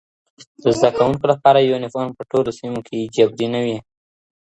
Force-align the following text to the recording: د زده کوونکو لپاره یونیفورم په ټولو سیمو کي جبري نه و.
د 0.63 0.63
زده 0.77 0.89
کوونکو 0.97 1.25
لپاره 1.31 1.59
یونیفورم 1.69 2.11
په 2.17 2.23
ټولو 2.31 2.49
سیمو 2.59 2.79
کي 2.87 2.97
جبري 3.15 3.47
نه 3.53 3.59
و. 3.65 3.67